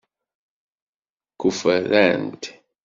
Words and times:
Kuferrant? 1.39 2.43